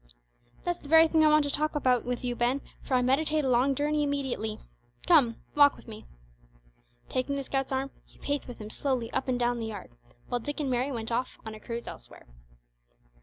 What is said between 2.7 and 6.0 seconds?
for I meditate a long journey immediately. Come, walk with